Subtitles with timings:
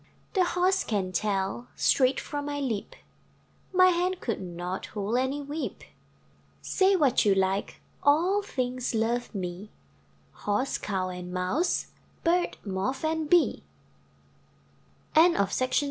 [0.01, 2.95] RAINBOW GOLD The Horse can tell, Straight from my lip,
[3.71, 5.83] My hand could not Hold any whip.
[6.59, 9.69] Say what you like, All things love me!
[10.31, 11.91] Horse, Cow, and Mouse,
[12.23, 13.61] Bird, Moth and Bee.
[15.15, 15.79] William H.